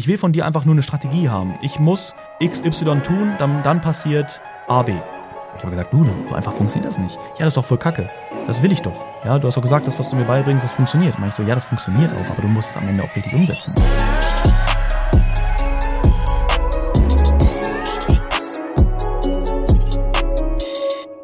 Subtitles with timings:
[0.00, 1.56] Ich will von dir einfach nur eine Strategie haben.
[1.60, 4.88] Ich muss XY tun, dann, dann passiert AB.
[4.88, 7.16] Ich habe gesagt, Lune, so einfach funktioniert das nicht.
[7.16, 8.08] Ja, das ist doch voll kacke.
[8.46, 8.96] Das will ich doch.
[9.26, 11.16] Ja, du hast doch gesagt, das, was du mir beibringst, das funktioniert.
[11.18, 13.34] Mach ich so, ja, das funktioniert auch, aber du musst es am Ende auch richtig
[13.34, 13.74] umsetzen.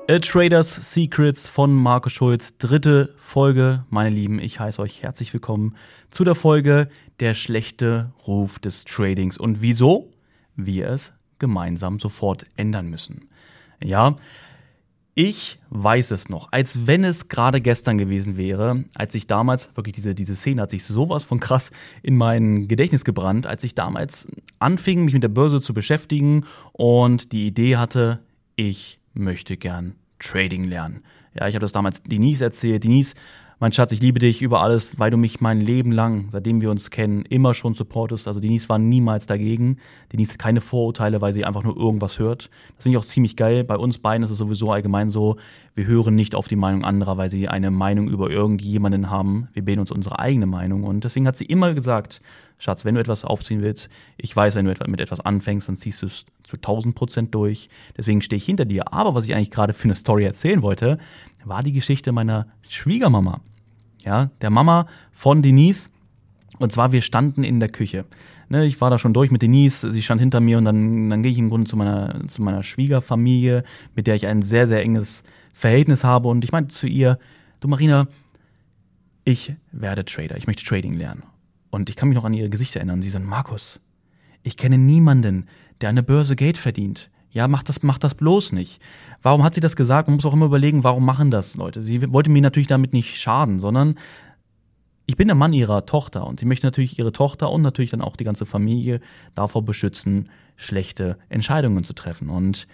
[0.09, 4.39] A Traders Secrets von Marco Schulz, dritte Folge, meine Lieben.
[4.39, 5.75] Ich heiße euch herzlich willkommen
[6.11, 10.13] zu der Folge Der schlechte Ruf des Tradings und wieso
[10.55, 13.29] wir es gemeinsam sofort ändern müssen.
[13.83, 14.15] Ja,
[15.17, 19.97] ich weiß es noch, als wenn es gerade gestern gewesen wäre, als ich damals, wirklich
[19.97, 21.73] diese, diese Szene hat sich sowas von krass
[22.05, 24.29] in mein Gedächtnis gebrannt, als ich damals
[24.61, 28.21] anfing, mich mit der Börse zu beschäftigen und die Idee hatte,
[28.55, 31.03] ich möchte gern Trading lernen.
[31.35, 32.85] Ja, ich habe das damals Denise erzählt.
[32.85, 33.15] Denise
[33.59, 36.71] mein Schatz, ich liebe dich über alles, weil du mich mein Leben lang, seitdem wir
[36.71, 38.29] uns kennen, immer schon supportest.
[38.29, 39.79] Also Denise war niemals dagegen.
[40.13, 42.51] Denise hat keine Vorurteile, weil sie einfach nur irgendwas hört.
[42.77, 43.65] Das finde ich auch ziemlich geil.
[43.65, 45.37] Bei uns beiden ist es sowieso allgemein so,
[45.75, 49.49] wir hören nicht auf die Meinung anderer, weil sie eine Meinung über irgendjemanden haben.
[49.55, 50.85] Wir bilden uns unsere eigene Meinung.
[50.85, 52.21] Und deswegen hat sie immer gesagt,
[52.59, 56.03] Schatz, wenn du etwas aufziehen willst, ich weiß, wenn du mit etwas anfängst, dann ziehst
[56.03, 57.69] du es zu 1000 Prozent durch.
[57.97, 58.93] Deswegen stehe ich hinter dir.
[58.93, 60.99] Aber was ich eigentlich gerade für eine Story erzählen wollte,
[61.47, 63.41] war die Geschichte meiner Schwiegermama.
[64.05, 65.91] Ja, der Mama von Denise.
[66.59, 68.05] Und zwar, wir standen in der Küche.
[68.49, 71.23] Ne, ich war da schon durch mit Denise, sie stand hinter mir und dann, dann
[71.23, 73.65] gehe ich im Grunde zu meiner, zu meiner Schwiegerfamilie,
[73.97, 76.29] mit der ich ein sehr, sehr enges Verhältnis habe.
[76.29, 77.19] Und ich meinte zu ihr,
[77.59, 78.07] du Marina,
[79.25, 81.25] ich werde Trader, ich möchte Trading lernen.
[81.71, 83.03] Und ich kann mich noch an ihre Gesichter erinnern.
[83.03, 83.81] Sie sagen, Markus,
[84.45, 85.49] ich kenne niemanden,
[85.81, 87.11] der an der Börse Geld verdient.
[87.37, 88.81] Ja, mach das, mach das bloß nicht.
[89.21, 90.09] Warum hat sie das gesagt?
[90.09, 91.83] Man muss auch immer überlegen, warum machen das Leute?
[91.83, 93.97] Sie wollte mir natürlich damit nicht schaden, sondern
[95.05, 98.01] ich bin der Mann ihrer Tochter und sie möchte natürlich ihre Tochter und natürlich dann
[98.01, 99.01] auch die ganze Familie
[99.35, 102.31] davor beschützen, schlechte Entscheidungen zu treffen.
[102.31, 102.67] Und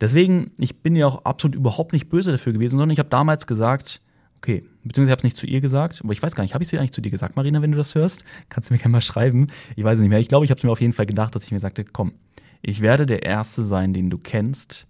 [0.00, 3.46] deswegen, ich bin ja auch absolut überhaupt nicht böse dafür gewesen, sondern ich habe damals
[3.46, 4.00] gesagt,
[4.38, 6.64] okay, beziehungsweise ich habe es nicht zu ihr gesagt, aber ich weiß gar nicht, habe
[6.64, 8.24] ich es eigentlich zu dir gesagt, Marina, wenn du das hörst?
[8.48, 9.46] Kannst du mir gerne mal schreiben.
[9.76, 10.18] Ich weiß es nicht mehr.
[10.18, 12.14] Ich glaube, ich habe es mir auf jeden Fall gedacht, dass ich mir sagte, komm,
[12.62, 14.86] ich werde der Erste sein, den du kennst,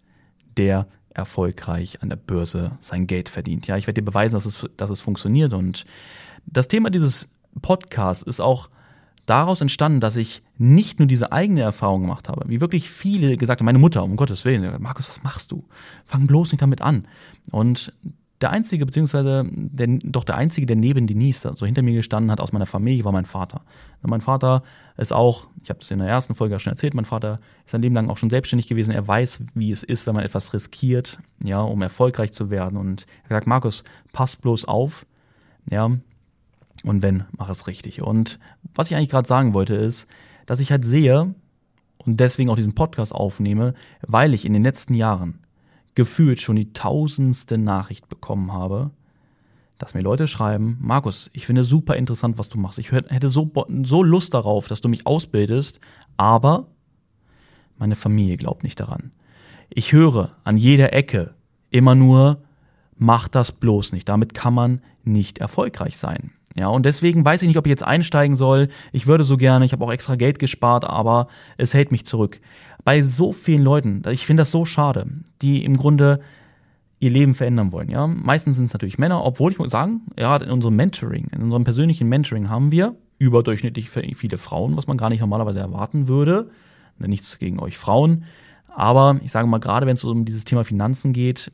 [0.56, 3.66] der erfolgreich an der Börse sein Geld verdient.
[3.66, 5.52] Ja, ich werde dir beweisen, dass es, dass es funktioniert.
[5.52, 5.84] Und
[6.46, 7.28] das Thema dieses
[7.60, 8.70] Podcasts ist auch
[9.26, 13.60] daraus entstanden, dass ich nicht nur diese eigene Erfahrung gemacht habe, wie wirklich viele gesagt
[13.60, 15.64] haben, meine Mutter, um Gottes Willen, Markus, was machst du?
[16.04, 17.06] Fang bloß nicht damit an.
[17.50, 17.92] Und
[18.40, 22.40] der einzige, beziehungsweise der, doch der einzige, der neben Denise so hinter mir gestanden hat
[22.40, 23.62] aus meiner Familie, war mein Vater.
[24.02, 24.62] Mein Vater
[24.96, 27.72] ist auch, ich habe das in der ersten Folge ja schon erzählt, mein Vater ist
[27.72, 28.92] sein Leben lang auch schon selbstständig gewesen.
[28.92, 32.78] Er weiß, wie es ist, wenn man etwas riskiert, ja, um erfolgreich zu werden.
[32.78, 33.82] Und er gesagt, Markus,
[34.12, 35.04] pass bloß auf,
[35.70, 35.90] ja,
[36.84, 38.02] und wenn, mach es richtig.
[38.02, 38.38] Und
[38.74, 40.06] was ich eigentlich gerade sagen wollte, ist,
[40.46, 41.34] dass ich halt sehe
[41.98, 43.74] und deswegen auch diesen Podcast aufnehme,
[44.06, 45.40] weil ich in den letzten Jahren
[45.98, 48.92] gefühlt schon die tausendste Nachricht bekommen habe,
[49.78, 52.78] dass mir Leute schreiben, Markus, ich finde super interessant, was du machst.
[52.78, 53.50] Ich hätte so,
[53.82, 55.80] so Lust darauf, dass du mich ausbildest,
[56.16, 56.68] aber
[57.78, 59.10] meine Familie glaubt nicht daran.
[59.70, 61.34] Ich höre an jeder Ecke
[61.70, 62.44] immer nur,
[62.94, 64.08] mach das bloß nicht.
[64.08, 66.30] Damit kann man nicht erfolgreich sein.
[66.56, 68.68] Ja, und deswegen weiß ich nicht, ob ich jetzt einsteigen soll.
[68.92, 72.40] Ich würde so gerne, ich habe auch extra Geld gespart, aber es hält mich zurück
[72.88, 75.06] bei so vielen Leuten, ich finde das so schade,
[75.42, 76.20] die im Grunde
[77.00, 77.90] ihr Leben verändern wollen.
[77.90, 81.42] Ja, meistens sind es natürlich Männer, obwohl ich muss sagen, ja, in unserem Mentoring, in
[81.42, 86.50] unserem persönlichen Mentoring haben wir überdurchschnittlich viele Frauen, was man gar nicht normalerweise erwarten würde.
[86.98, 88.24] Nichts gegen euch Frauen,
[88.74, 91.52] aber ich sage mal, gerade wenn es um dieses Thema Finanzen geht,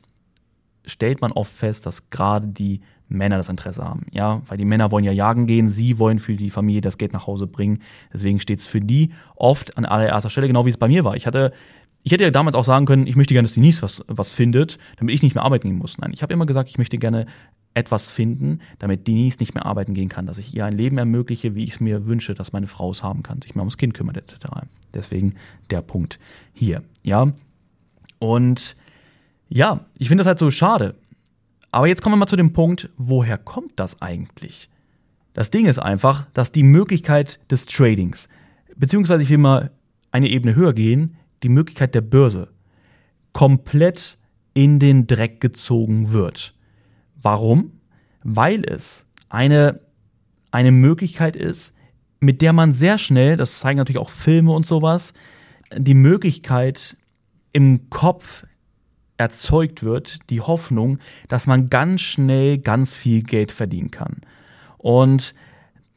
[0.85, 4.05] stellt man oft fest, dass gerade die Männer das Interesse haben.
[4.11, 7.13] Ja, weil die Männer wollen ja jagen gehen, sie wollen für die Familie das Geld
[7.13, 7.79] nach Hause bringen.
[8.13, 11.15] Deswegen steht es für die oft an allererster Stelle, genau wie es bei mir war.
[11.15, 11.53] Ich hatte,
[12.03, 14.77] ich hätte ja damals auch sagen können, ich möchte gerne, dass Denise was, was findet,
[14.97, 15.97] damit ich nicht mehr arbeiten gehen muss.
[15.97, 17.25] Nein, ich habe immer gesagt, ich möchte gerne
[17.75, 21.55] etwas finden, damit Denise nicht mehr arbeiten gehen kann, dass ich ihr ein Leben ermögliche,
[21.55, 23.93] wie ich es mir wünsche, dass meine Frau es haben kann, sich mehr ums Kind
[23.93, 24.45] kümmert, etc.
[24.93, 25.35] Deswegen
[25.69, 26.17] der Punkt
[26.53, 26.83] hier.
[27.03, 27.33] Ja.
[28.17, 28.77] Und
[29.49, 30.95] ja, ich finde das halt so schade,
[31.75, 34.69] aber jetzt kommen wir mal zu dem Punkt, woher kommt das eigentlich?
[35.33, 38.29] Das Ding ist einfach, dass die Möglichkeit des Tradings,
[38.77, 39.71] beziehungsweise ich will mal
[40.09, 42.47] eine Ebene höher gehen, die Möglichkeit der Börse,
[43.33, 44.17] komplett
[44.53, 46.53] in den Dreck gezogen wird.
[47.21, 47.73] Warum?
[48.23, 49.81] Weil es eine,
[50.51, 51.73] eine Möglichkeit ist,
[52.21, 55.11] mit der man sehr schnell, das zeigen natürlich auch Filme und sowas,
[55.75, 56.95] die Möglichkeit
[57.51, 58.45] im Kopf
[59.17, 64.21] erzeugt wird, die Hoffnung, dass man ganz schnell ganz viel Geld verdienen kann.
[64.77, 65.33] Und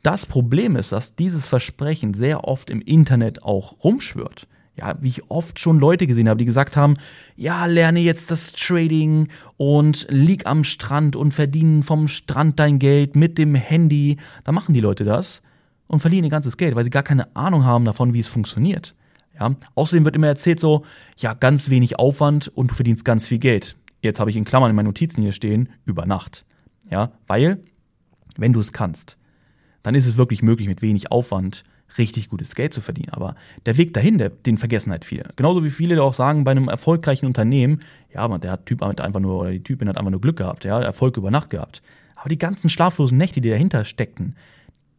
[0.02, 4.46] Das Problem ist, dass dieses Versprechen sehr oft im Internet auch rumschwört.
[4.76, 6.94] Ja, wie ich oft schon Leute gesehen habe, die gesagt haben,
[7.34, 13.16] ja, lerne jetzt das Trading und lieg am Strand und verdienen vom Strand dein Geld
[13.16, 14.18] mit dem Handy.
[14.44, 15.42] Da machen die Leute das
[15.88, 18.94] und verlieren ihr ganzes Geld, weil sie gar keine Ahnung haben davon, wie es funktioniert.
[19.38, 20.84] Ja, außerdem wird immer erzählt so,
[21.16, 23.76] ja, ganz wenig Aufwand und du verdienst ganz viel Geld.
[24.02, 26.44] Jetzt habe ich in Klammern in meinen Notizen hier stehen, über Nacht.
[26.90, 27.60] Ja, weil,
[28.36, 29.16] wenn du es kannst,
[29.82, 31.64] dann ist es wirklich möglich, mit wenig Aufwand
[31.96, 33.10] richtig gutes Geld zu verdienen.
[33.10, 33.34] Aber
[33.66, 35.30] der Weg dahin, der, den vergessen halt viele.
[35.36, 37.80] Genauso wie viele auch sagen, bei einem erfolgreichen Unternehmen,
[38.12, 40.36] ja, man, der hat Typ hat einfach nur, oder die Typin hat einfach nur Glück
[40.36, 41.82] gehabt, ja, Erfolg über Nacht gehabt.
[42.16, 44.36] Aber die ganzen schlaflosen Nächte, die dahinter steckten,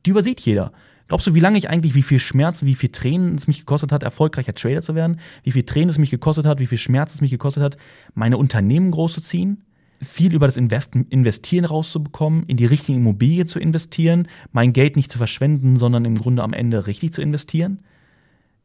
[0.06, 0.72] die übersieht jeder.
[1.10, 3.92] Glaubst du, wie lange ich eigentlich, wie viel Schmerz, wie viel Tränen es mich gekostet
[3.92, 5.20] hat, erfolgreicher Trader zu werden?
[5.44, 7.78] Wie viel Tränen es mich gekostet hat, wie viel Schmerz es mich gekostet hat,
[8.14, 9.66] meine Unternehmen groß zu ziehen?
[10.02, 15.18] viel über das Investieren rauszubekommen, in die richtige Immobilie zu investieren, mein Geld nicht zu
[15.18, 17.82] verschwenden, sondern im Grunde am Ende richtig zu investieren.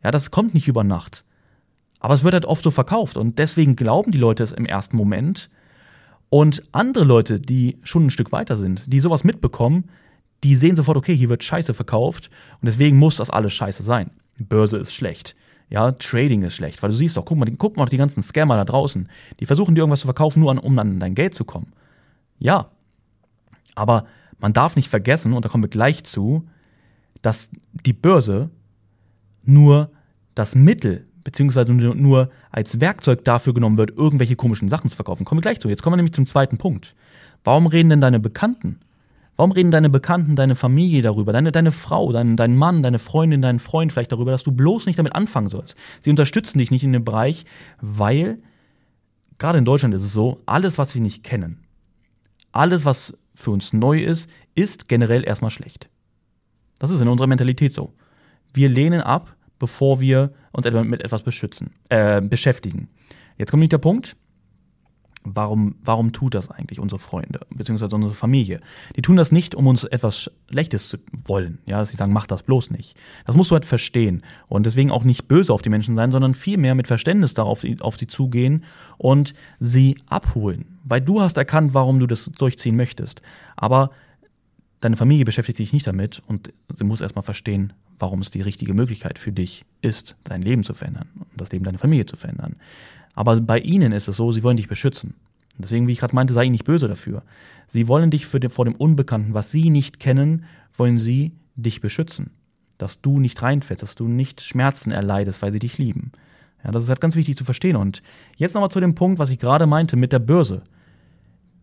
[0.04, 1.24] Ja, das kommt nicht über Nacht.
[1.98, 4.96] Aber es wird halt oft so verkauft und deswegen glauben die Leute es im ersten
[4.96, 5.50] Moment.
[6.28, 9.90] Und andere Leute, die schon ein Stück weiter sind, die sowas mitbekommen,
[10.44, 12.30] die sehen sofort, okay, hier wird Scheiße verkauft
[12.60, 14.10] und deswegen muss das alles Scheiße sein.
[14.38, 15.34] Börse ist schlecht.
[15.70, 18.56] Ja, Trading ist schlecht, weil du siehst doch, guck mal, guck mal die ganzen Scammer
[18.56, 19.08] da draußen.
[19.40, 21.72] Die versuchen dir irgendwas zu verkaufen, nur an, um an dein Geld zu kommen.
[22.38, 22.70] Ja.
[23.74, 24.06] Aber
[24.38, 26.46] man darf nicht vergessen, und da kommen wir gleich zu,
[27.22, 28.50] dass die Börse
[29.42, 29.90] nur
[30.34, 35.24] das Mittel beziehungsweise nur als Werkzeug dafür genommen wird, irgendwelche komischen Sachen zu verkaufen.
[35.24, 35.70] Kommen wir gleich zu.
[35.70, 36.94] Jetzt kommen wir nämlich zum zweiten Punkt.
[37.42, 38.80] Warum reden denn deine Bekannten
[39.36, 43.42] Warum reden deine Bekannten, deine Familie darüber, deine, deine Frau, dein, dein Mann, deine Freundin,
[43.42, 45.76] dein Freund vielleicht darüber, dass du bloß nicht damit anfangen sollst?
[46.00, 47.44] Sie unterstützen dich nicht in dem Bereich,
[47.80, 48.38] weil,
[49.38, 51.64] gerade in Deutschland ist es so, alles, was wir nicht kennen,
[52.52, 55.88] alles, was für uns neu ist, ist generell erstmal schlecht.
[56.78, 57.92] Das ist in unserer Mentalität so.
[58.52, 62.88] Wir lehnen ab, bevor wir uns mit etwas beschützen, äh, beschäftigen.
[63.36, 64.16] Jetzt kommt nicht der Punkt,
[65.24, 68.60] warum, warum tut das eigentlich unsere Freunde, beziehungsweise unsere Familie?
[68.94, 71.58] Die tun das nicht, um uns etwas Schlechtes zu wollen.
[71.66, 72.96] Ja, sie sagen, mach das bloß nicht.
[73.24, 74.22] Das musst du halt verstehen.
[74.46, 77.96] Und deswegen auch nicht böse auf die Menschen sein, sondern vielmehr mit Verständnis darauf auf
[77.96, 78.64] sie zugehen
[78.98, 80.78] und sie abholen.
[80.84, 83.22] Weil du hast erkannt, warum du das durchziehen möchtest.
[83.56, 83.90] Aber
[84.80, 88.74] deine Familie beschäftigt sich nicht damit und sie muss erstmal verstehen, warum es die richtige
[88.74, 92.56] Möglichkeit für dich ist, dein Leben zu verändern und das Leben deiner Familie zu verändern.
[93.14, 95.14] Aber bei ihnen ist es so, sie wollen dich beschützen.
[95.58, 97.22] Deswegen, wie ich gerade meinte, sei nicht böse dafür.
[97.66, 100.44] Sie wollen dich den, vor dem Unbekannten, was sie nicht kennen,
[100.76, 102.30] wollen sie dich beschützen.
[102.76, 106.10] Dass du nicht reinfällst, dass du nicht Schmerzen erleidest, weil sie dich lieben.
[106.64, 107.76] Ja, das ist halt ganz wichtig zu verstehen.
[107.76, 108.02] Und
[108.36, 110.62] jetzt nochmal zu dem Punkt, was ich gerade meinte mit der Börse.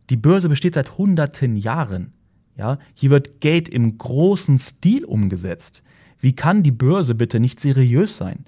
[0.09, 2.13] Die Börse besteht seit hunderten Jahren.
[2.57, 5.83] Ja, hier wird Geld im großen Stil umgesetzt.
[6.19, 8.45] Wie kann die Börse bitte nicht seriös sein?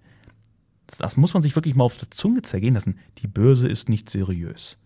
[0.97, 2.99] Das muss man sich wirklich mal auf der Zunge zergehen lassen.
[3.19, 4.77] Die Börse ist nicht seriös.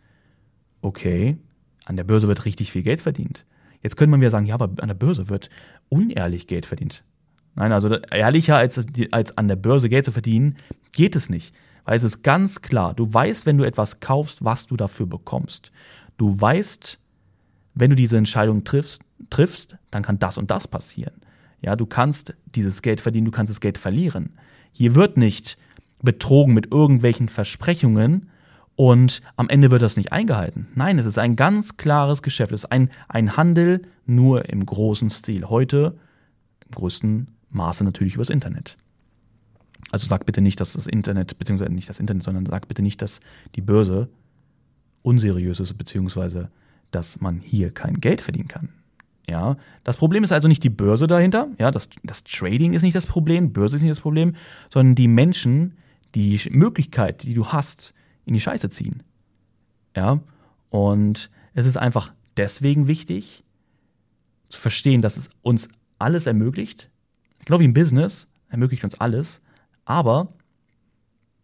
[0.82, 1.38] Okay,
[1.86, 3.46] an der Börse wird richtig viel Geld verdient.
[3.82, 5.50] Jetzt könnte man wieder sagen, ja, aber an der Börse wird
[5.90, 7.04] unehrlich Geld verdient.
[7.56, 10.58] Nein, also ehrlicher als, als an der Börse Geld zu verdienen,
[10.92, 11.56] geht es nicht.
[11.86, 15.72] Weil es ist ganz klar, du weißt, wenn du etwas kaufst, was du dafür bekommst.
[16.18, 17.00] Du weißt,
[17.76, 21.14] wenn du diese Entscheidung triffst, triffst, dann kann das und das passieren.
[21.62, 24.34] Ja, du kannst dieses Geld verdienen, du kannst das Geld verlieren.
[24.72, 25.58] Hier wird nicht
[26.02, 28.30] betrogen mit irgendwelchen Versprechungen
[28.76, 30.68] und am Ende wird das nicht eingehalten.
[30.76, 32.52] Nein, es ist ein ganz klares Geschäft.
[32.52, 35.50] Es ist ein, ein Handel nur im großen Stil.
[35.50, 35.98] Heute
[36.66, 38.78] im größten Maße natürlich übers Internet.
[39.92, 43.02] Also sag bitte nicht, dass das Internet, beziehungsweise nicht das Internet, sondern sag bitte nicht,
[43.02, 43.20] dass
[43.56, 44.10] die Börse
[45.02, 46.52] unseriös ist, beziehungsweise
[46.92, 48.70] dass man hier kein Geld verdienen kann.
[49.30, 52.96] Ja, das Problem ist also nicht die Börse dahinter, ja, das, das Trading ist nicht
[52.96, 54.36] das Problem, Börse ist nicht das Problem,
[54.70, 55.74] sondern die Menschen,
[56.18, 57.94] die Möglichkeit, die du hast,
[58.26, 59.04] in die Scheiße ziehen.
[59.96, 60.20] Ja,
[60.70, 63.44] und es ist einfach deswegen wichtig,
[64.50, 65.68] zu verstehen, dass es uns
[66.00, 66.90] alles ermöglicht.
[67.46, 69.42] Genau wie im Business ermöglicht uns alles,
[69.86, 70.34] aber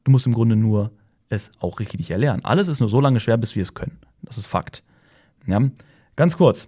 [0.05, 0.91] du musst im Grunde nur
[1.29, 2.45] es auch richtig erlernen.
[2.45, 3.99] Alles ist nur so lange schwer, bis wir es können.
[4.21, 4.83] Das ist Fakt.
[5.45, 5.61] Ja?
[6.15, 6.67] Ganz kurz,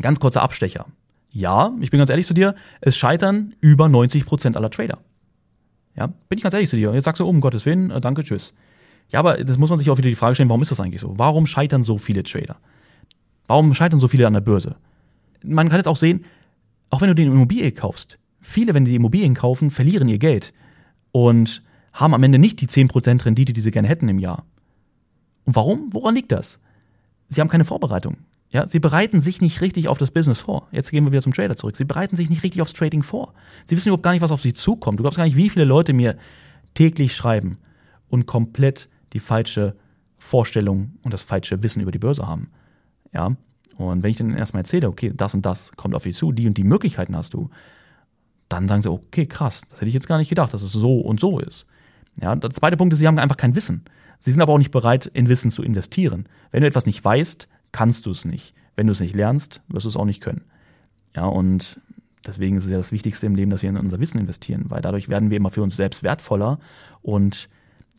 [0.00, 0.86] ganz kurzer Abstecher.
[1.30, 4.98] Ja, ich bin ganz ehrlich zu dir, es scheitern über 90% aller Trader.
[5.96, 6.92] Ja, bin ich ganz ehrlich zu dir.
[6.94, 8.52] Jetzt sagst du, um Gottes Willen, äh, danke, tschüss.
[9.08, 11.00] Ja, aber das muss man sich auch wieder die Frage stellen, warum ist das eigentlich
[11.00, 11.14] so?
[11.16, 12.56] Warum scheitern so viele Trader?
[13.46, 14.76] Warum scheitern so viele an der Börse?
[15.44, 16.24] Man kann jetzt auch sehen,
[16.90, 20.52] auch wenn du den Immobilie kaufst, viele, wenn die Immobilien kaufen, verlieren ihr Geld
[21.12, 21.62] und
[21.92, 24.44] haben am Ende nicht die 10% Rendite, die sie gerne hätten im Jahr.
[25.44, 25.88] Und warum?
[25.92, 26.58] Woran liegt das?
[27.28, 28.18] Sie haben keine Vorbereitung.
[28.50, 30.68] Ja, sie bereiten sich nicht richtig auf das Business vor.
[30.70, 31.76] Jetzt gehen wir wieder zum Trader zurück.
[31.76, 33.34] Sie bereiten sich nicht richtig aufs Trading vor.
[33.64, 34.98] Sie wissen überhaupt gar nicht, was auf sie zukommt.
[34.98, 36.16] Du glaubst gar nicht, wie viele Leute mir
[36.74, 37.58] täglich schreiben
[38.08, 39.76] und komplett die falsche
[40.18, 42.50] Vorstellung und das falsche Wissen über die Börse haben.
[43.12, 43.36] Ja,
[43.76, 46.46] und wenn ich dann erstmal erzähle, okay, das und das kommt auf dich zu, die
[46.46, 47.50] und die Möglichkeiten hast du,
[48.48, 51.00] dann sagen sie, okay, krass, das hätte ich jetzt gar nicht gedacht, dass es so
[51.00, 51.66] und so ist.
[52.20, 53.84] Ja, der zweite Punkt ist, sie haben einfach kein Wissen.
[54.18, 56.26] Sie sind aber auch nicht bereit, in Wissen zu investieren.
[56.50, 58.54] Wenn du etwas nicht weißt, kannst du es nicht.
[58.74, 60.44] Wenn du es nicht lernst, wirst du es auch nicht können.
[61.14, 61.78] Ja, und
[62.26, 64.80] deswegen ist es ja das Wichtigste im Leben, dass wir in unser Wissen investieren, weil
[64.80, 66.58] dadurch werden wir immer für uns selbst wertvoller
[67.02, 67.50] und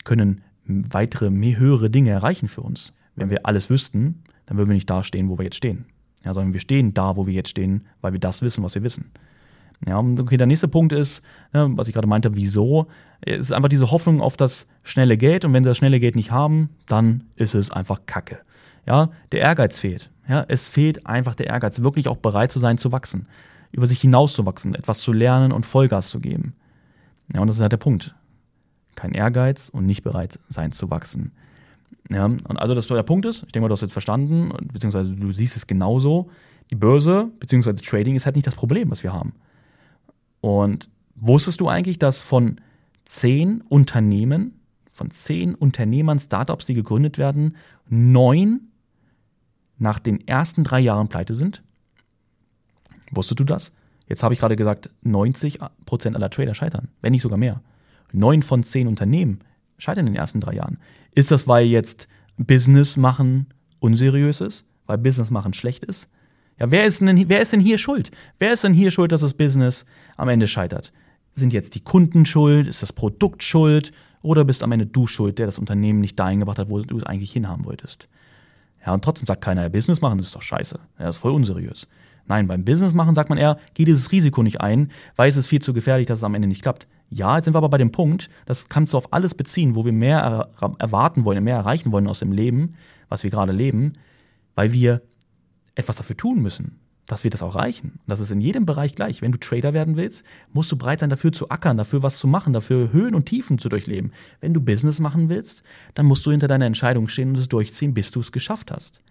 [0.03, 2.91] können weitere, mehr höhere Dinge erreichen für uns.
[3.15, 5.85] Wenn wir alles wüssten, dann würden wir nicht da stehen, wo wir jetzt stehen.
[6.25, 8.81] Ja, sondern wir stehen da, wo wir jetzt stehen, weil wir das wissen, was wir
[8.81, 9.11] wissen.
[9.87, 11.21] Ja, okay, der nächste Punkt ist,
[11.53, 12.87] ne, was ich gerade meinte, wieso?
[13.21, 16.15] Es ist einfach diese Hoffnung auf das schnelle Geld und wenn sie das schnelle Geld
[16.15, 18.39] nicht haben, dann ist es einfach Kacke.
[18.87, 20.09] Ja, der Ehrgeiz fehlt.
[20.27, 23.27] Ja, es fehlt einfach der Ehrgeiz, wirklich auch bereit zu sein, zu wachsen,
[23.71, 26.53] über sich hinauszuwachsen, etwas zu lernen und Vollgas zu geben.
[27.33, 28.15] Ja, und das ist halt der Punkt.
[28.95, 31.31] Kein Ehrgeiz und nicht bereit sein zu wachsen.
[32.09, 35.13] Ja, und also das der Punkt ist, ich denke mal, du hast jetzt verstanden, beziehungsweise
[35.13, 36.29] du siehst es genauso.
[36.71, 39.33] Die Börse, beziehungsweise Trading ist halt nicht das Problem, was wir haben.
[40.39, 42.61] Und wusstest du eigentlich, dass von
[43.05, 44.59] zehn Unternehmen,
[44.91, 47.55] von zehn Unternehmern, Startups, die gegründet werden,
[47.89, 48.66] neun
[49.77, 51.63] nach den ersten drei Jahren pleite sind?
[53.11, 53.71] Wusstest du das?
[54.07, 57.61] Jetzt habe ich gerade gesagt, 90 Prozent aller Trader scheitern, wenn nicht sogar mehr.
[58.13, 59.39] Neun von zehn Unternehmen
[59.77, 60.79] scheitern in den ersten drei Jahren.
[61.13, 62.07] Ist das, weil jetzt
[62.37, 63.47] Business machen
[63.79, 64.65] unseriös ist?
[64.85, 66.09] Weil Business machen schlecht ist?
[66.59, 68.11] Ja, wer ist, denn, wer ist denn hier schuld?
[68.39, 70.91] Wer ist denn hier schuld, dass das Business am Ende scheitert?
[71.35, 72.67] Sind jetzt die Kunden schuld?
[72.67, 73.91] Ist das Produkt schuld?
[74.21, 76.97] Oder bist am Ende du schuld, der das Unternehmen nicht dahin gebracht hat, wo du
[76.97, 78.07] es eigentlich hinhaben wolltest?
[78.85, 80.79] Ja, und trotzdem sagt keiner, ja, Business machen, ist doch scheiße.
[80.99, 81.87] Ja, das ist voll unseriös.
[82.27, 85.47] Nein, beim Business machen sagt man eher, geh dieses Risiko nicht ein, weil es ist
[85.47, 86.87] viel zu gefährlich, dass es am Ende nicht klappt.
[87.09, 89.85] Ja, jetzt sind wir aber bei dem Punkt, das kannst du auf alles beziehen, wo
[89.85, 92.75] wir mehr erwarten wollen, mehr erreichen wollen aus dem Leben,
[93.07, 93.93] was wir gerade leben,
[94.55, 95.01] weil wir
[95.75, 97.99] etwas dafür tun müssen, dass wir das auch erreichen.
[98.05, 99.21] Das ist in jedem Bereich gleich.
[99.21, 100.23] Wenn du Trader werden willst,
[100.53, 103.57] musst du bereit sein, dafür zu ackern, dafür was zu machen, dafür Höhen und Tiefen
[103.57, 104.11] zu durchleben.
[104.41, 105.63] Wenn du Business machen willst,
[105.95, 109.01] dann musst du hinter deiner Entscheidung stehen und es durchziehen, bis du es geschafft hast.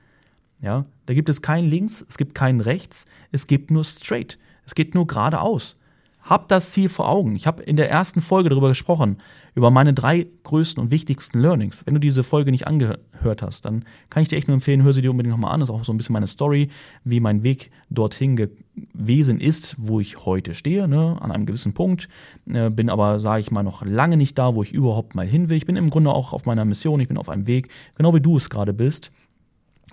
[0.60, 4.38] Ja, da gibt es kein Links, es gibt kein Rechts, es gibt nur straight.
[4.64, 5.78] Es geht nur geradeaus.
[6.26, 7.36] Hab das Ziel vor Augen.
[7.36, 9.18] Ich habe in der ersten Folge darüber gesprochen,
[9.54, 11.86] über meine drei größten und wichtigsten Learnings.
[11.86, 14.92] Wenn du diese Folge nicht angehört hast, dann kann ich dir echt nur empfehlen, hör
[14.92, 15.60] sie dir unbedingt nochmal an.
[15.60, 16.68] Das ist auch so ein bisschen meine Story,
[17.04, 22.08] wie mein Weg dorthin gewesen ist, wo ich heute stehe, ne, an einem gewissen Punkt.
[22.52, 25.48] Äh, bin aber, sage ich mal, noch lange nicht da, wo ich überhaupt mal hin
[25.48, 25.56] will.
[25.56, 28.20] Ich bin im Grunde auch auf meiner Mission, ich bin auf einem Weg, genau wie
[28.20, 29.12] du es gerade bist.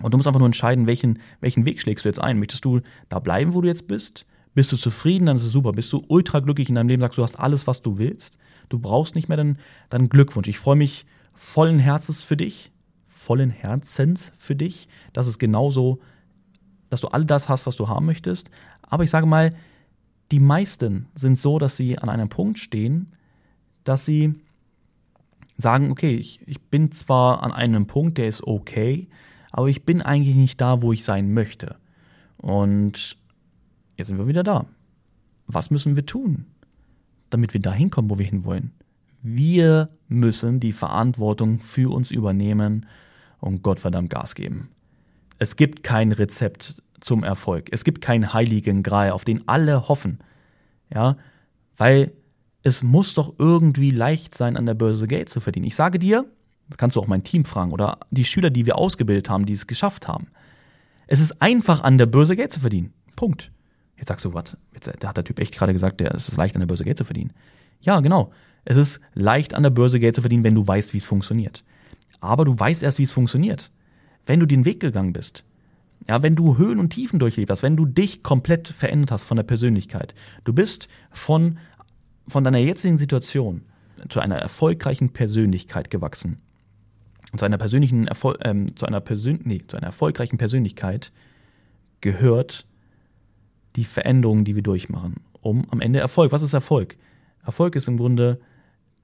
[0.02, 2.40] Und du musst einfach nur entscheiden, welchen, welchen Weg schlägst du jetzt ein.
[2.40, 4.26] Möchtest du da bleiben, wo du jetzt bist?
[4.54, 5.72] Bist du zufrieden, dann ist es super.
[5.72, 8.36] Bist du ultra glücklich in deinem Leben, sagst du hast alles, was du willst.
[8.68, 9.58] Du brauchst nicht mehr deinen,
[9.90, 10.48] deinen Glückwunsch.
[10.48, 12.72] Ich freue mich vollen Herzens für dich,
[13.08, 16.00] vollen Herzens für dich, dass es genauso,
[16.88, 18.50] dass du all das hast, was du haben möchtest.
[18.82, 19.50] Aber ich sage mal,
[20.30, 23.12] die meisten sind so, dass sie an einem Punkt stehen,
[23.82, 24.34] dass sie
[25.56, 29.08] sagen, okay, ich, ich bin zwar an einem Punkt, der ist okay,
[29.50, 31.76] aber ich bin eigentlich nicht da, wo ich sein möchte.
[32.36, 33.16] Und
[33.96, 34.66] jetzt sind wir wieder da.
[35.46, 36.46] Was müssen wir tun,
[37.30, 38.72] damit wir da hinkommen, wo wir hinwollen?
[39.22, 42.86] Wir müssen die Verantwortung für uns übernehmen
[43.40, 44.68] und Gottverdammt Gas geben.
[45.38, 47.68] Es gibt kein Rezept zum Erfolg.
[47.70, 50.18] Es gibt keinen heiligen Gral, auf den alle hoffen.
[50.92, 51.16] Ja,
[51.76, 52.12] weil
[52.62, 55.66] es muss doch irgendwie leicht sein, an der Börse Geld zu verdienen.
[55.66, 56.24] Ich sage dir,
[56.68, 59.52] das kannst du auch mein Team fragen oder die Schüler, die wir ausgebildet haben, die
[59.52, 60.28] es geschafft haben.
[61.06, 62.94] Es ist einfach, an der Börse Geld zu verdienen.
[63.16, 63.50] Punkt.
[63.96, 64.56] Jetzt sagst du, was?
[64.98, 66.98] da hat der Typ echt gerade gesagt, der, es ist leicht an der Börse Geld
[66.98, 67.32] zu verdienen.
[67.80, 68.32] Ja, genau.
[68.64, 71.64] Es ist leicht an der Börse Geld zu verdienen, wenn du weißt, wie es funktioniert.
[72.20, 73.70] Aber du weißt erst, wie es funktioniert,
[74.26, 75.44] wenn du den Weg gegangen bist.
[76.08, 79.36] Ja, wenn du Höhen und Tiefen durchlebt hast, wenn du dich komplett verändert hast von
[79.36, 80.14] der Persönlichkeit.
[80.44, 81.58] Du bist von,
[82.28, 83.62] von deiner jetzigen Situation
[84.08, 86.38] zu einer erfolgreichen Persönlichkeit gewachsen.
[87.32, 91.10] Und zu einer persönlichen Erfol ähm, zu einer Persön nee, zu einer erfolgreichen Persönlichkeit
[92.00, 92.66] gehört
[93.76, 96.32] die Veränderungen, die wir durchmachen, um am Ende Erfolg.
[96.32, 96.96] Was ist Erfolg?
[97.44, 98.40] Erfolg ist im Grunde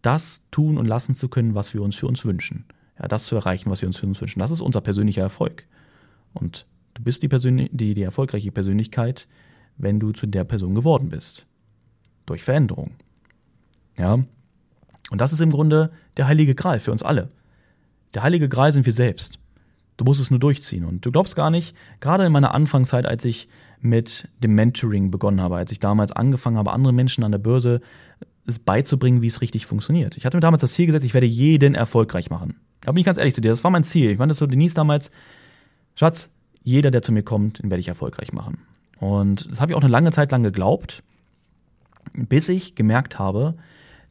[0.02, 2.64] das tun und lassen zu können, was wir uns für uns wünschen.
[2.98, 4.38] Ja, das zu erreichen, was wir uns für uns wünschen.
[4.38, 5.66] Das ist unser persönlicher Erfolg.
[6.32, 9.26] Und du bist die, Persön die, die erfolgreiche Persönlichkeit,
[9.76, 11.46] wenn du zu der Person geworden bist.
[12.26, 12.92] Durch Veränderung.
[13.96, 14.14] Ja.
[15.10, 17.30] Und das ist im Grunde der heilige Gral für uns alle.
[18.14, 19.38] Der heilige Gral sind wir selbst.
[19.96, 20.84] Du musst es nur durchziehen.
[20.84, 23.48] Und du glaubst gar nicht, gerade in meiner Anfangszeit, als ich
[23.80, 27.80] mit dem Mentoring begonnen habe, als ich damals angefangen habe, andere Menschen an der Börse
[28.46, 30.16] es beizubringen, wie es richtig funktioniert.
[30.16, 32.56] Ich hatte mir damals das Ziel gesetzt, ich werde jeden erfolgreich machen.
[32.80, 34.10] Da bin ich ganz ehrlich zu dir, das war mein Ziel.
[34.10, 35.10] Ich meinte so, Denise damals,
[35.94, 36.30] Schatz,
[36.62, 38.58] jeder, der zu mir kommt, den werde ich erfolgreich machen.
[38.98, 41.02] Und das habe ich auch eine lange Zeit lang geglaubt,
[42.12, 43.54] bis ich gemerkt habe,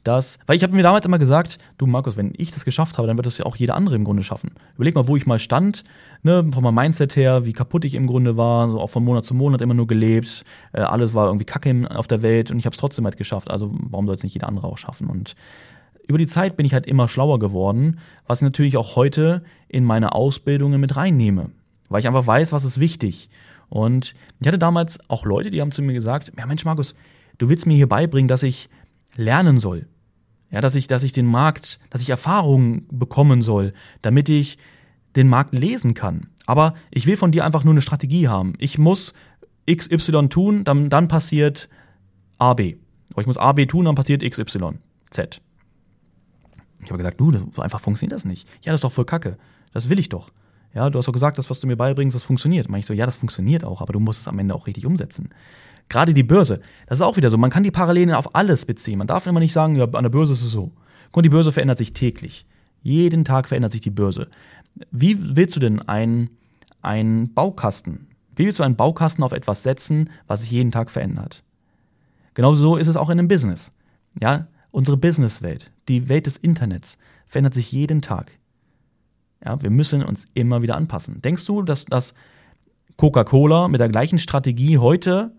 [0.03, 3.08] dass, weil ich habe mir damals immer gesagt, du Markus, wenn ich das geschafft habe,
[3.08, 4.51] dann wird das ja auch jeder andere im Grunde schaffen.
[4.75, 5.84] Überleg mal, wo ich mal stand,
[6.24, 9.25] ne, von meinem Mindset her, wie kaputt ich im Grunde war, so auch von Monat
[9.25, 12.65] zu Monat immer nur gelebt, äh, alles war irgendwie Kacke auf der Welt und ich
[12.65, 13.51] habe es trotzdem halt geschafft.
[13.51, 15.10] Also warum soll es nicht jeder andere auch schaffen?
[15.10, 15.36] Und
[16.08, 19.84] über die Zeit bin ich halt immer schlauer geworden, was ich natürlich auch heute in
[19.84, 21.51] meine Ausbildungen mit reinnehme,
[21.89, 23.29] weil ich einfach weiß, was ist wichtig.
[23.70, 26.96] Und ich hatte damals auch Leute, die haben zu mir gesagt, ja Mensch Markus,
[27.38, 28.70] du willst mir hier beibringen, dass ich
[29.20, 29.88] lernen soll.
[30.52, 34.58] Ja, dass ich, dass ich den Markt, dass ich Erfahrungen bekommen soll, damit ich
[35.16, 36.28] den Markt lesen kann.
[36.48, 38.54] Aber ich will von dir einfach nur eine Strategie haben.
[38.58, 39.14] Ich muss
[39.70, 41.70] XY tun, dann, dann passiert
[42.40, 42.78] AB.
[43.12, 44.80] Oder ich muss AB tun, dann passiert XY.
[45.12, 45.42] Z.
[46.82, 48.48] Ich habe gesagt, du, so einfach funktioniert das nicht.
[48.64, 49.38] Ja, das ist doch voll Kacke.
[49.74, 50.32] Das will ich doch.
[50.74, 52.70] Ja, du hast doch gesagt, das, was du mir beibringst, das funktioniert.
[52.70, 54.86] Meine ich so, ja, das funktioniert auch, aber du musst es am Ende auch richtig
[54.86, 55.30] umsetzen.
[55.89, 57.38] Gerade die Börse, das ist auch wieder so.
[57.38, 59.00] Man kann die Parallelen auf alles beziehen.
[59.00, 60.72] Man darf immer nicht sagen, ja, an der Börse ist es so.
[61.12, 62.46] Und die Börse verändert sich täglich.
[62.84, 64.29] Jeden Tag verändert sich die Börse.
[64.91, 66.29] Wie willst du denn einen,
[66.81, 71.43] einen Baukasten, wie willst du einen Baukasten auf etwas setzen, was sich jeden Tag verändert?
[72.36, 73.72] Genauso ist es auch in einem Business.
[74.22, 78.31] Ja, unsere Businesswelt, die Welt des Internets verändert sich jeden Tag.
[79.43, 81.22] Ja, wir müssen uns immer wieder anpassen.
[81.22, 82.13] Denkst du, dass, dass
[82.98, 85.31] Coca-Cola mit der gleichen Strategie heute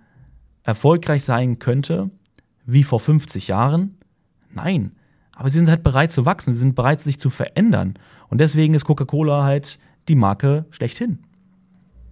[0.70, 2.10] erfolgreich sein könnte
[2.64, 3.96] wie vor 50 Jahren?
[4.52, 4.92] Nein.
[5.32, 7.94] Aber sie sind halt bereit zu wachsen, sie sind bereit, sich zu verändern.
[8.28, 11.18] Und deswegen ist Coca-Cola halt die Marke schlechthin.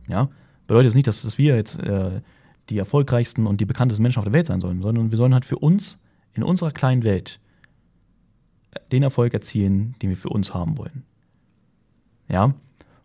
[0.09, 0.29] Ja,
[0.67, 2.23] bedeutet jetzt nicht, dass, dass wir jetzt äh,
[2.71, 5.45] die erfolgreichsten und die bekanntesten Menschen auf der Welt sein sollen, sondern wir sollen halt
[5.45, 5.99] für uns
[6.33, 7.41] in unserer kleinen Welt
[8.91, 11.05] den Erfolg erzielen, den wir für uns haben wollen.
[12.29, 12.55] Ja,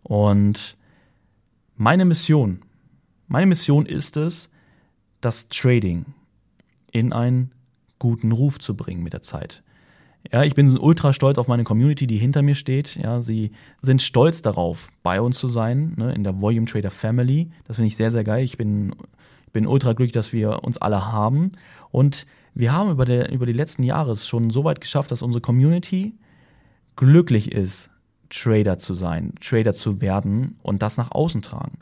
[0.02, 0.76] und
[1.76, 2.60] meine Mission,
[3.28, 4.48] meine Mission ist es,
[5.24, 6.06] das Trading
[6.92, 7.52] in einen
[7.98, 9.62] guten Ruf zu bringen mit der Zeit.
[10.32, 12.96] Ja, ich bin ultra stolz auf meine Community, die hinter mir steht.
[12.96, 17.50] Ja, sie sind stolz darauf, bei uns zu sein, ne, in der Volume Trader Family.
[17.66, 18.42] Das finde ich sehr, sehr geil.
[18.42, 18.94] Ich bin,
[19.52, 21.52] bin ultra glücklich, dass wir uns alle haben.
[21.90, 25.42] Und wir haben über, der, über die letzten Jahre schon so weit geschafft, dass unsere
[25.42, 26.14] Community
[26.96, 27.90] glücklich ist,
[28.30, 31.78] Trader zu sein, Trader zu werden und das nach außen tragen.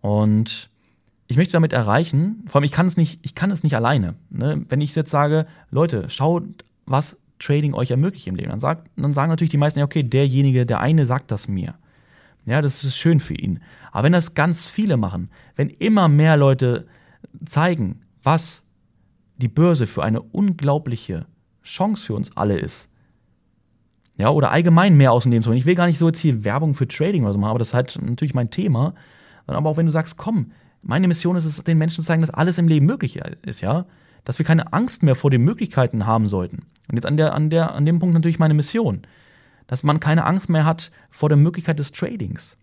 [0.00, 0.68] Und
[1.28, 4.14] ich möchte damit erreichen, vor allem ich kann es nicht, ich kann es nicht alleine.
[4.30, 4.64] Ne?
[4.68, 6.42] Wenn ich jetzt sage, Leute, schaut,
[6.86, 10.02] was Trading euch ermöglicht im Leben, dann, sagt, dann sagen natürlich die meisten, ja, okay,
[10.02, 11.74] derjenige, der eine sagt das mir.
[12.46, 13.60] Ja, das ist schön für ihn.
[13.92, 16.86] Aber wenn das ganz viele machen, wenn immer mehr Leute
[17.44, 18.64] zeigen, was
[19.36, 21.26] die Börse für eine unglaubliche
[21.62, 22.88] Chance für uns alle ist,
[24.16, 25.58] ja, oder allgemein mehr aus dem Leben zu holen.
[25.58, 27.68] Ich will gar nicht so jetzt hier Werbung für Trading oder so machen, aber das
[27.68, 28.94] ist halt natürlich mein Thema.
[29.46, 30.50] Aber auch wenn du sagst, komm,
[30.82, 33.86] meine Mission ist es, den Menschen zu zeigen, dass alles im Leben möglich ist, ja.
[34.24, 36.66] Dass wir keine Angst mehr vor den Möglichkeiten haben sollten.
[36.88, 39.02] Und jetzt an, der, an, der, an dem Punkt natürlich meine Mission.
[39.66, 42.56] Dass man keine Angst mehr hat vor der Möglichkeit des Tradings.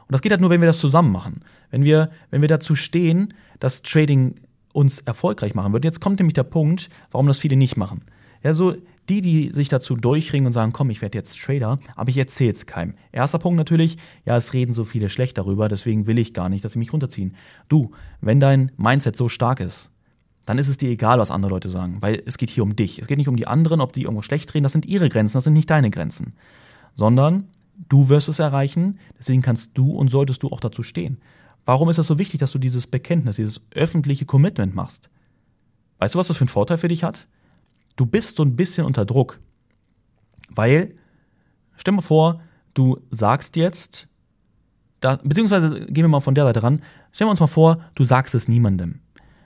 [0.00, 1.42] Und das geht halt nur, wenn wir das zusammen machen.
[1.70, 4.34] Wenn wir, wenn wir dazu stehen, dass Trading
[4.72, 5.84] uns erfolgreich machen wird.
[5.84, 8.02] Jetzt kommt nämlich der Punkt, warum das viele nicht machen.
[8.42, 8.76] Ja, so
[9.08, 12.52] die, die sich dazu durchringen und sagen, komm, ich werde jetzt Trader, aber ich erzähle
[12.52, 12.94] es keinem.
[13.12, 16.64] Erster Punkt natürlich, ja, es reden so viele schlecht darüber, deswegen will ich gar nicht,
[16.64, 17.34] dass sie mich runterziehen.
[17.68, 19.90] Du, wenn dein Mindset so stark ist,
[20.46, 22.98] dann ist es dir egal, was andere Leute sagen, weil es geht hier um dich.
[23.00, 25.34] Es geht nicht um die anderen, ob die irgendwo schlecht reden, das sind ihre Grenzen,
[25.34, 26.34] das sind nicht deine Grenzen,
[26.94, 27.48] sondern
[27.88, 31.18] du wirst es erreichen, deswegen kannst du und solltest du auch dazu stehen.
[31.66, 35.10] Warum ist das so wichtig, dass du dieses Bekenntnis, dieses öffentliche Commitment machst?
[35.98, 37.28] Weißt du, was das für einen Vorteil für dich hat?
[37.96, 39.40] Du bist so ein bisschen unter Druck.
[40.48, 40.94] Weil,
[41.76, 42.40] stell mal vor,
[42.74, 44.08] du sagst jetzt,
[45.00, 48.04] da, beziehungsweise gehen wir mal von der Seite ran, stellen wir uns mal vor, du
[48.04, 49.00] sagst es niemandem,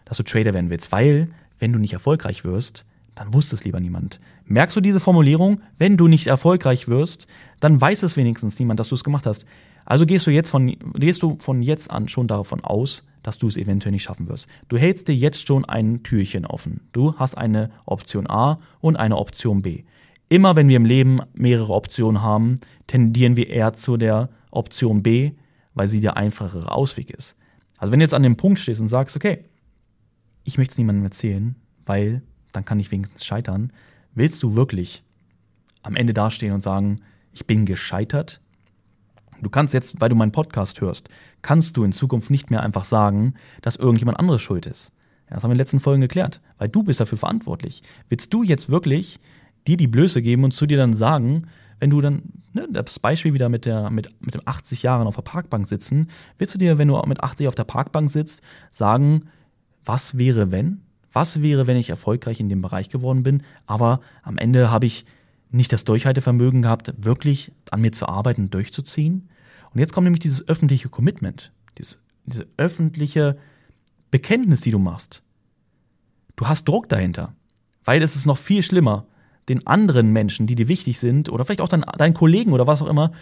[0.04, 1.28] dass du Trader werden willst, weil,
[1.58, 4.20] wenn du nicht erfolgreich wirst, dann wusste es lieber niemand.
[4.44, 5.60] Merkst du diese Formulierung?
[5.78, 7.26] Wenn du nicht erfolgreich wirst,
[7.60, 9.46] dann weiß es wenigstens niemand, dass du es gemacht hast.
[9.84, 13.48] Also gehst du jetzt von, gehst du von jetzt an schon davon aus, dass du
[13.48, 14.46] es eventuell nicht schaffen wirst.
[14.68, 16.82] Du hältst dir jetzt schon ein Türchen offen.
[16.92, 19.82] Du hast eine Option A und eine Option B.
[20.28, 25.32] Immer wenn wir im Leben mehrere Optionen haben, tendieren wir eher zu der Option B,
[25.72, 27.36] weil sie der einfachere Ausweg ist.
[27.78, 29.44] Also wenn du jetzt an dem Punkt stehst und sagst, okay,
[30.44, 31.56] ich möchte es niemandem erzählen,
[31.86, 33.72] weil dann kann ich wenigstens scheitern,
[34.14, 35.02] willst du wirklich
[35.82, 37.00] am Ende dastehen und sagen,
[37.32, 38.40] ich bin gescheitert?
[39.44, 41.08] Du kannst jetzt, weil du meinen Podcast hörst,
[41.42, 44.90] kannst du in Zukunft nicht mehr einfach sagen, dass irgendjemand anderes schuld ist.
[45.28, 47.82] Das haben wir in den letzten Folgen geklärt, weil du bist dafür verantwortlich.
[48.08, 49.20] Willst du jetzt wirklich
[49.66, 51.42] dir die Blöße geben und zu dir dann sagen,
[51.80, 55.16] wenn du dann, ne, das Beispiel wieder mit, der, mit, mit dem 80 Jahren auf
[55.16, 59.24] der Parkbank sitzen, willst du dir, wenn du mit 80 auf der Parkbank sitzt, sagen,
[59.84, 60.80] was wäre wenn?
[61.12, 65.04] Was wäre, wenn ich erfolgreich in dem Bereich geworden bin, aber am Ende habe ich
[65.50, 69.28] nicht das Durchhaltevermögen gehabt, wirklich an mir zu arbeiten und durchzuziehen?
[69.74, 73.36] Und jetzt kommt nämlich dieses öffentliche Commitment, dieses, diese öffentliche
[74.10, 75.22] Bekenntnis, die du machst.
[76.36, 77.34] Du hast Druck dahinter,
[77.84, 79.06] weil es ist noch viel schlimmer,
[79.48, 82.80] den anderen Menschen, die dir wichtig sind, oder vielleicht auch deinen, deinen Kollegen oder was
[82.80, 83.12] auch immer,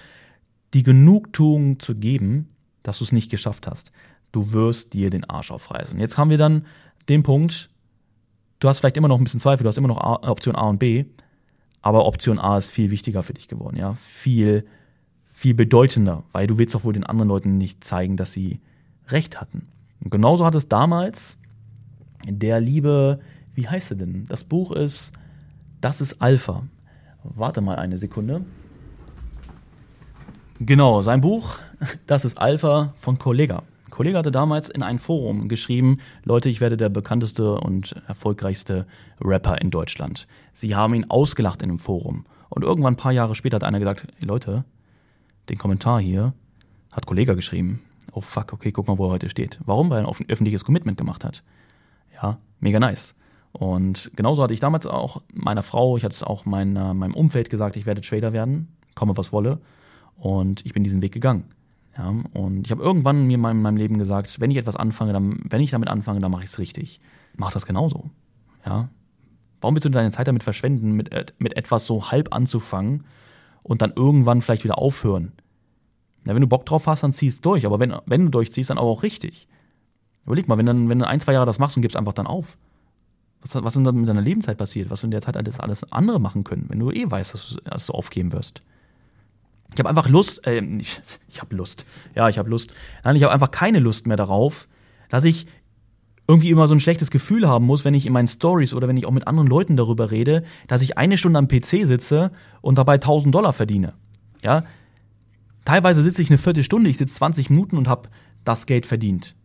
[0.75, 2.49] die Genugtuung zu geben,
[2.83, 3.93] dass du es nicht geschafft hast.
[4.31, 5.99] Du wirst dir den Arsch aufreißen.
[5.99, 6.67] Jetzt haben wir dann
[7.09, 7.71] den Punkt,
[8.61, 10.69] du hast vielleicht immer noch ein bisschen Zweifel, du hast immer noch A, Option A
[10.69, 11.05] und B,
[11.81, 14.67] aber Option A ist viel wichtiger für dich geworden, ja, viel,
[15.42, 18.61] viel bedeutender, weil du willst doch wohl den anderen Leuten nicht zeigen, dass sie
[19.09, 19.66] recht hatten.
[20.00, 21.37] Und genauso hat es damals
[22.24, 23.18] der liebe,
[23.57, 24.26] wie heißt er denn?
[24.28, 25.12] Das Buch ist
[25.81, 26.62] das ist Alpha.
[27.24, 28.44] Warte mal eine Sekunde.
[30.61, 31.59] Genau, sein Buch,
[32.07, 33.64] Das ist Alpha von Kollega.
[33.90, 38.87] Kollega hatte damals in ein Forum geschrieben, Leute, ich werde der bekannteste und erfolgreichste
[39.20, 40.28] Rapper in Deutschland.
[40.52, 42.26] Sie haben ihn ausgelacht in dem Forum.
[42.48, 44.64] Und irgendwann ein paar Jahre später hat einer gesagt, Leute,
[45.48, 46.33] den Kommentar hier
[46.90, 47.81] hat Kollega geschrieben.
[48.12, 49.59] Oh fuck, okay, guck mal, wo er heute steht.
[49.64, 49.90] Warum?
[49.90, 51.42] Weil er ein öffentliches Commitment gemacht hat.
[52.14, 53.14] Ja, mega nice.
[53.52, 57.50] Und genauso hatte ich damals auch meiner Frau, ich hatte es auch mein, meinem Umfeld
[57.50, 59.61] gesagt, ich werde Trader werden, komme was wolle.
[60.16, 61.44] Und ich bin diesen Weg gegangen.
[61.96, 65.12] Ja, und ich habe irgendwann mir in meinem, meinem, Leben gesagt, wenn ich etwas anfange,
[65.12, 67.00] dann, wenn ich damit anfange, dann mache ich es richtig.
[67.37, 68.09] Mach das genauso.
[68.64, 68.88] Ja.
[69.61, 73.05] Warum willst du deine Zeit damit verschwenden, mit, äh, mit etwas so halb anzufangen
[73.62, 75.33] und dann irgendwann vielleicht wieder aufhören?
[76.27, 77.66] Ja, wenn du Bock drauf hast, dann ziehst du durch.
[77.66, 79.48] Aber wenn, wenn du durchziehst, dann auch richtig.
[80.25, 82.27] Überleg mal, wenn, dann, wenn du ein, zwei Jahre das machst und gibst einfach dann
[82.27, 82.57] auf.
[83.40, 84.90] Was, was ist denn mit deiner Lebenszeit passiert?
[84.90, 87.48] Was du in der Zeit alles, alles andere machen können, wenn du eh weißt, dass
[87.48, 88.62] du, dass du aufgeben wirst?
[89.72, 91.85] Ich habe einfach Lust, äh, ich, ich habe Lust.
[92.14, 92.72] Ja, ich habe Lust.
[93.03, 94.68] Nein, ich habe einfach keine Lust mehr darauf,
[95.09, 95.46] dass ich
[96.33, 98.97] irgendwie immer so ein schlechtes Gefühl haben muss, wenn ich in meinen Stories oder wenn
[98.97, 102.79] ich auch mit anderen Leuten darüber rede, dass ich eine Stunde am PC sitze und
[102.79, 103.92] dabei 1000 Dollar verdiene.
[104.42, 104.64] Ja,
[105.66, 108.09] teilweise sitze ich eine Viertelstunde, ich sitze 20 Minuten und habe
[108.45, 109.37] das Geld verdient.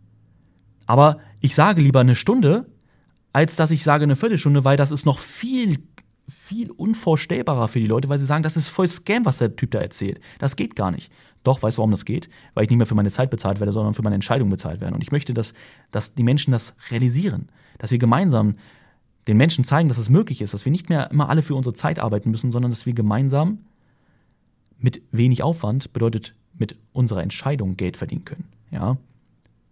[0.86, 2.65] Aber ich sage lieber eine Stunde,
[3.34, 5.80] als dass ich sage eine Viertelstunde, weil das ist noch viel,
[6.30, 9.71] viel unvorstellbarer für die Leute, weil sie sagen, das ist voll Scam, was der Typ
[9.71, 10.21] da erzählt.
[10.39, 11.12] Das geht gar nicht.
[11.47, 12.29] Doch, weißt du, warum das geht?
[12.55, 14.93] Weil ich nicht mehr für meine Zeit bezahlt werde, sondern für meine Entscheidung bezahlt werde.
[14.93, 15.53] Und ich möchte, dass,
[15.91, 17.47] dass die Menschen das realisieren.
[17.77, 18.55] Dass wir gemeinsam
[19.29, 21.73] den Menschen zeigen, dass es möglich ist, dass wir nicht mehr immer alle für unsere
[21.73, 23.60] Zeit arbeiten müssen, sondern dass wir gemeinsam
[24.77, 28.49] mit wenig Aufwand, bedeutet mit unserer Entscheidung Geld verdienen können.
[28.69, 28.97] Ja,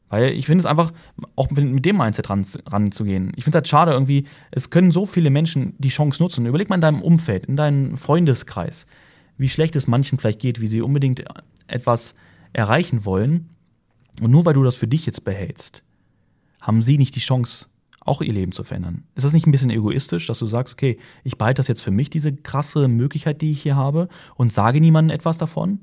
[0.07, 0.93] weil ich finde es einfach,
[1.35, 3.33] auch mit dem Mindset ran, ranzugehen.
[3.35, 6.45] Ich finde es halt schade irgendwie, es können so viele Menschen die Chance nutzen.
[6.45, 8.85] Überleg mal in deinem Umfeld, in deinem Freundeskreis,
[9.37, 11.25] wie schlecht es manchen vielleicht geht, wie sie unbedingt
[11.67, 12.15] etwas
[12.53, 13.49] erreichen wollen.
[14.21, 15.83] Und nur weil du das für dich jetzt behältst,
[16.61, 17.67] haben sie nicht die Chance,
[17.99, 19.03] auch ihr Leben zu verändern.
[19.15, 21.91] Ist das nicht ein bisschen egoistisch, dass du sagst, okay, ich behalte das jetzt für
[21.91, 25.81] mich, diese krasse Möglichkeit, die ich hier habe, und sage niemandem etwas davon?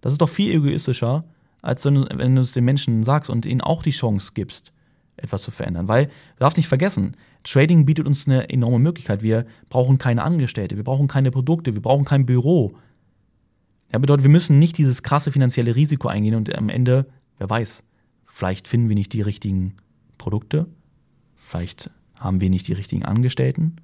[0.00, 1.24] Das ist doch viel egoistischer,
[1.60, 4.72] als wenn du es den Menschen sagst und ihnen auch die Chance gibst,
[5.16, 5.88] etwas zu verändern.
[5.88, 9.22] Weil, du darfst nicht vergessen, Trading bietet uns eine enorme Möglichkeit.
[9.22, 12.76] Wir brauchen keine Angestellte, wir brauchen keine Produkte, wir brauchen kein Büro.
[13.92, 17.06] Ja, bedeutet, wir müssen nicht dieses krasse finanzielle Risiko eingehen und am Ende,
[17.38, 17.84] wer weiß,
[18.26, 19.74] vielleicht finden wir nicht die richtigen
[20.18, 20.66] Produkte,
[21.36, 23.76] vielleicht haben wir nicht die richtigen Angestellten.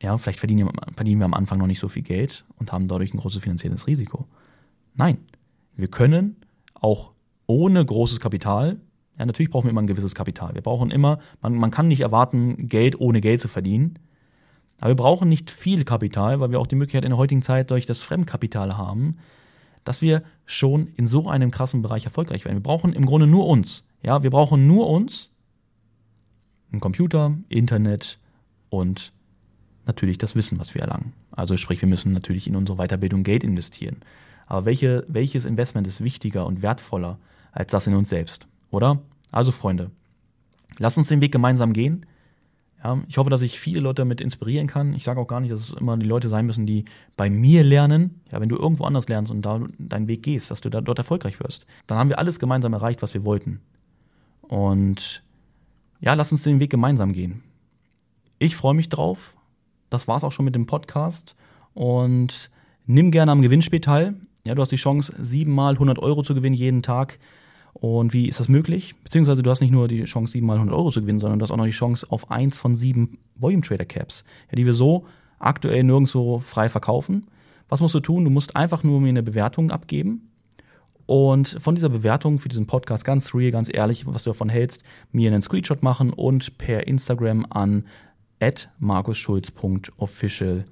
[0.00, 3.12] Ja, vielleicht verdienen, verdienen wir am Anfang noch nicht so viel Geld und haben dadurch
[3.12, 4.26] ein großes finanzielles Risiko.
[4.94, 5.18] Nein,
[5.76, 6.36] wir können
[6.74, 7.12] auch
[7.46, 8.80] ohne großes Kapital.
[9.18, 10.54] Ja, natürlich brauchen wir immer ein gewisses Kapital.
[10.54, 13.98] Wir brauchen immer, man, man kann nicht erwarten, Geld ohne Geld zu verdienen.
[14.80, 17.70] Aber wir brauchen nicht viel Kapital, weil wir auch die Möglichkeit in der heutigen Zeit
[17.70, 19.18] durch das Fremdkapital haben,
[19.84, 22.56] dass wir schon in so einem krassen Bereich erfolgreich werden.
[22.56, 23.84] Wir brauchen im Grunde nur uns.
[24.02, 25.30] Ja, wir brauchen nur uns,
[26.72, 28.18] einen Computer, Internet
[28.68, 29.12] und
[29.86, 31.12] natürlich das Wissen, was wir erlangen.
[31.30, 33.96] Also sprich, wir müssen natürlich in unsere Weiterbildung Geld investieren.
[34.46, 37.18] Aber welche, welches Investment ist wichtiger und wertvoller
[37.52, 38.46] als das in uns selbst?
[38.70, 39.00] Oder?
[39.30, 39.90] Also Freunde,
[40.78, 42.06] lasst uns den Weg gemeinsam gehen.
[42.84, 44.92] Ja, ich hoffe, dass ich viele Leute damit inspirieren kann.
[44.92, 46.84] Ich sage auch gar nicht, dass es immer die Leute sein müssen, die
[47.16, 48.20] bei mir lernen.
[48.30, 50.98] Ja, wenn du irgendwo anders lernst und da deinen Weg gehst, dass du da dort
[50.98, 53.60] erfolgreich wirst, dann haben wir alles gemeinsam erreicht, was wir wollten.
[54.42, 55.22] Und
[56.00, 57.42] ja, lass uns den Weg gemeinsam gehen.
[58.38, 59.34] Ich freue mich drauf.
[59.88, 61.34] Das war's auch schon mit dem Podcast.
[61.72, 62.50] Und
[62.84, 64.14] nimm gerne am Gewinnspiel teil.
[64.46, 67.18] Ja, du hast die Chance, siebenmal 100 Euro zu gewinnen jeden Tag.
[67.84, 68.94] Und wie ist das möglich?
[69.04, 71.50] Beziehungsweise du hast nicht nur die Chance, siebenmal 100 Euro zu gewinnen, sondern du hast
[71.50, 75.04] auch noch die Chance auf eins von sieben Volume Trader Caps, die wir so
[75.38, 77.26] aktuell nirgendwo frei verkaufen.
[77.68, 78.24] Was musst du tun?
[78.24, 80.30] Du musst einfach nur mir eine Bewertung abgeben
[81.04, 84.82] und von dieser Bewertung für diesen Podcast ganz real, ganz ehrlich, was du davon hältst,
[85.12, 87.84] mir einen Screenshot machen und per Instagram an
[88.78, 90.64] markusschulz.official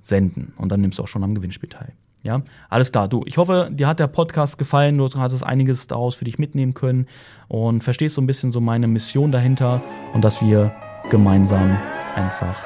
[0.00, 0.54] senden.
[0.56, 1.92] Und dann nimmst du auch schon am Gewinnspiel teil.
[2.22, 3.08] Ja, alles klar.
[3.08, 4.98] Du, ich hoffe, dir hat der Podcast gefallen.
[4.98, 7.06] Du hast einiges daraus für dich mitnehmen können
[7.48, 9.80] und verstehst so ein bisschen so meine Mission dahinter
[10.12, 10.72] und dass wir
[11.08, 11.78] gemeinsam
[12.14, 12.56] einfach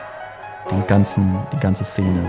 [0.71, 2.27] den ganzen, die ganze Szene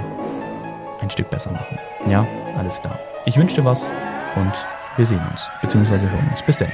[1.01, 1.79] ein Stück besser machen.
[2.09, 2.99] Ja, alles klar.
[3.25, 3.89] Ich wünsche dir was
[4.35, 4.53] und
[4.97, 6.43] wir sehen uns, beziehungsweise hören uns.
[6.43, 6.71] Bis dann.